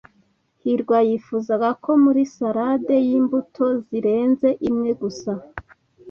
[0.61, 5.31] hirwa yifuzaga ko muri salade yimbuto zirenze imwe gusa.